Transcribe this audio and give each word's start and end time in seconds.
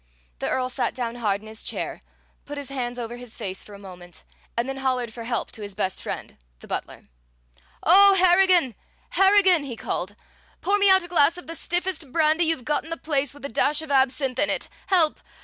The 0.39 0.49
Earl 0.49 0.69
sat 0.69 0.95
down 0.95 1.17
hard 1.17 1.41
in 1.41 1.47
his 1.47 1.61
chair, 1.61 2.01
put 2.47 2.57
his 2.57 2.69
hands 2.69 2.97
over 2.97 3.17
his 3.17 3.37
face 3.37 3.63
for 3.63 3.75
a 3.75 3.77
moment, 3.77 4.23
and 4.57 4.67
then 4.67 4.77
hollered 4.77 5.13
for 5.13 5.25
help 5.25 5.51
to 5.51 5.61
his 5.61 5.75
best 5.75 6.01
friend, 6.01 6.37
the 6.57 6.67
butler. 6.67 7.03
"O 7.83 8.15
Harrigan, 8.15 8.73
Harrigan!" 9.11 9.63
he 9.63 9.75
called, 9.75 10.15
"pour 10.59 10.79
me 10.79 10.89
out 10.89 11.03
a 11.03 11.07
glass 11.07 11.37
of 11.37 11.45
the 11.45 11.53
stiffest 11.53 12.11
brandy 12.11 12.45
you've 12.45 12.65
got 12.65 12.83
in 12.83 12.89
the 12.89 12.97
place, 12.97 13.31
with 13.35 13.45
a 13.45 13.49
dash 13.49 13.83
of 13.83 13.91
absinthe 13.91 14.39
in 14.39 14.49
it! 14.49 14.69
Help! 14.87 15.19